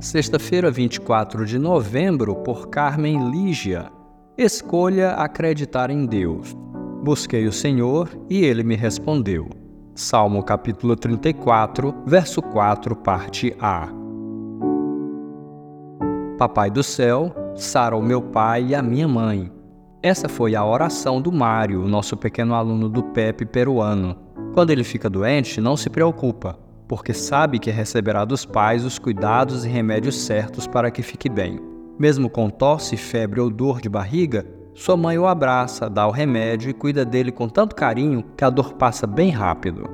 Sexta-feira, 0.00 0.70
24 0.70 1.46
de 1.46 1.58
novembro, 1.58 2.36
por 2.36 2.68
Carmen 2.68 3.30
Lígia. 3.30 3.90
Escolha 4.36 5.12
acreditar 5.12 5.90
em 5.90 6.04
Deus. 6.04 6.54
Busquei 7.02 7.46
o 7.46 7.52
Senhor 7.52 8.10
e 8.28 8.44
ele 8.44 8.62
me 8.62 8.76
respondeu. 8.76 9.48
Salmo 9.94 10.42
capítulo 10.42 10.94
34, 10.96 11.94
verso 12.06 12.42
4, 12.42 12.94
parte 12.94 13.56
A. 13.58 13.88
Papai 16.36 16.70
do 16.70 16.82
céu, 16.82 17.34
sara 17.54 17.96
o 17.96 18.02
meu 18.02 18.20
pai 18.20 18.66
e 18.66 18.74
a 18.74 18.82
minha 18.82 19.08
mãe. 19.08 19.50
Essa 20.02 20.28
foi 20.28 20.54
a 20.54 20.64
oração 20.64 21.22
do 21.22 21.32
Mário, 21.32 21.88
nosso 21.88 22.18
pequeno 22.18 22.54
aluno 22.54 22.90
do 22.90 23.02
PEP 23.02 23.46
peruano. 23.46 24.14
Quando 24.52 24.70
ele 24.70 24.84
fica 24.84 25.08
doente, 25.08 25.58
não 25.58 25.74
se 25.74 25.88
preocupa 25.88 26.65
porque 26.88 27.12
sabe 27.12 27.58
que 27.58 27.70
receberá 27.70 28.24
dos 28.24 28.44
pais 28.44 28.84
os 28.84 28.98
cuidados 28.98 29.64
e 29.64 29.68
remédios 29.68 30.22
certos 30.22 30.66
para 30.66 30.90
que 30.90 31.02
fique 31.02 31.28
bem. 31.28 31.58
Mesmo 31.98 32.28
com 32.28 32.50
tosse, 32.50 32.96
febre 32.96 33.40
ou 33.40 33.50
dor 33.50 33.80
de 33.80 33.88
barriga, 33.88 34.46
sua 34.74 34.96
mãe 34.96 35.18
o 35.18 35.26
abraça, 35.26 35.88
dá 35.88 36.06
o 36.06 36.10
remédio 36.10 36.68
e 36.68 36.74
cuida 36.74 37.04
dele 37.04 37.32
com 37.32 37.48
tanto 37.48 37.74
carinho 37.74 38.22
que 38.36 38.44
a 38.44 38.50
dor 38.50 38.74
passa 38.74 39.06
bem 39.06 39.30
rápido. 39.30 39.88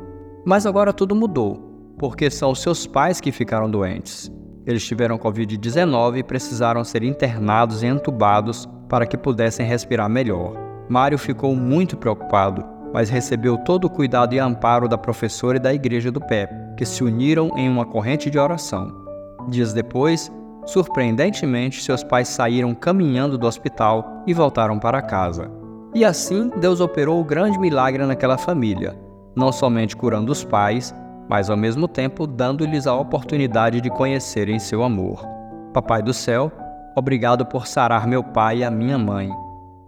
Mas 0.44 0.66
agora 0.66 0.92
tudo 0.92 1.14
mudou, 1.14 1.94
porque 1.98 2.28
são 2.28 2.50
os 2.50 2.60
seus 2.60 2.84
pais 2.86 3.20
que 3.20 3.30
ficaram 3.30 3.70
doentes. 3.70 4.30
Eles 4.66 4.84
tiveram 4.84 5.18
Covid-19 5.18 6.18
e 6.18 6.22
precisaram 6.22 6.82
ser 6.82 7.04
internados 7.04 7.82
e 7.82 7.86
entubados 7.86 8.68
para 8.88 9.06
que 9.06 9.16
pudessem 9.16 9.64
respirar 9.64 10.10
melhor. 10.10 10.54
Mário 10.88 11.16
ficou 11.16 11.54
muito 11.54 11.96
preocupado, 11.96 12.64
mas 12.92 13.08
recebeu 13.08 13.56
todo 13.58 13.86
o 13.86 13.90
cuidado 13.90 14.34
e 14.34 14.38
amparo 14.38 14.88
da 14.88 14.98
professora 14.98 15.56
e 15.56 15.60
da 15.60 15.72
igreja 15.72 16.10
do 16.10 16.20
PEP 16.20 16.52
que 16.76 16.84
se 16.84 17.02
uniram 17.02 17.50
em 17.56 17.68
uma 17.68 17.84
corrente 17.84 18.30
de 18.30 18.38
oração. 18.38 18.92
Dias 19.48 19.72
depois, 19.72 20.30
surpreendentemente, 20.66 21.82
seus 21.82 22.02
pais 22.02 22.28
saíram 22.28 22.74
caminhando 22.74 23.36
do 23.36 23.46
hospital 23.46 24.22
e 24.26 24.34
voltaram 24.34 24.78
para 24.78 25.02
casa. 25.02 25.50
E 25.94 26.04
assim, 26.04 26.50
Deus 26.56 26.80
operou 26.80 27.20
o 27.20 27.24
grande 27.24 27.58
milagre 27.58 28.04
naquela 28.06 28.38
família, 28.38 28.98
não 29.36 29.52
somente 29.52 29.96
curando 29.96 30.32
os 30.32 30.44
pais, 30.44 30.94
mas 31.28 31.50
ao 31.50 31.56
mesmo 31.56 31.86
tempo 31.86 32.26
dando-lhes 32.26 32.86
a 32.86 32.94
oportunidade 32.94 33.80
de 33.80 33.90
conhecerem 33.90 34.58
seu 34.58 34.82
amor. 34.82 35.24
Papai 35.72 36.02
do 36.02 36.12
céu, 36.12 36.50
obrigado 36.96 37.44
por 37.46 37.66
sarar 37.66 38.06
meu 38.06 38.22
pai 38.22 38.58
e 38.58 38.64
a 38.64 38.70
minha 38.70 38.98
mãe. 38.98 39.30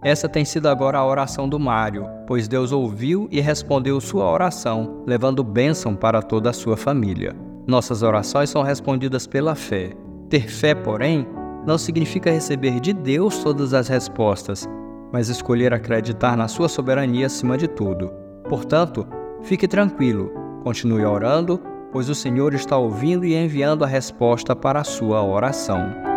Essa 0.05 0.29
tem 0.29 0.45
sido 0.45 0.67
agora 0.67 0.99
a 0.99 1.05
oração 1.05 1.49
do 1.49 1.59
Mário, 1.59 2.07
pois 2.27 2.47
Deus 2.47 2.71
ouviu 2.71 3.27
e 3.31 3.41
respondeu 3.41 3.99
sua 3.99 4.31
oração, 4.31 5.01
levando 5.03 5.43
bênção 5.43 5.95
para 5.95 6.21
toda 6.21 6.51
a 6.51 6.53
sua 6.53 6.77
família. 6.77 7.35
Nossas 7.65 8.03
orações 8.03 8.51
são 8.51 8.61
respondidas 8.61 9.25
pela 9.25 9.55
fé. 9.55 9.93
Ter 10.29 10.47
fé, 10.47 10.75
porém, 10.75 11.27
não 11.65 11.75
significa 11.75 12.29
receber 12.29 12.79
de 12.79 12.93
Deus 12.93 13.39
todas 13.39 13.73
as 13.73 13.87
respostas, 13.87 14.69
mas 15.11 15.27
escolher 15.27 15.73
acreditar 15.73 16.37
na 16.37 16.47
sua 16.47 16.69
soberania 16.69 17.25
acima 17.25 17.57
de 17.57 17.67
tudo. 17.67 18.11
Portanto, 18.47 19.07
fique 19.41 19.67
tranquilo, 19.67 20.31
continue 20.63 21.03
orando, 21.03 21.59
pois 21.91 22.09
o 22.09 22.13
Senhor 22.13 22.53
está 22.53 22.77
ouvindo 22.77 23.25
e 23.25 23.33
enviando 23.33 23.83
a 23.83 23.87
resposta 23.87 24.55
para 24.55 24.81
a 24.81 24.83
sua 24.83 25.25
oração. 25.25 26.14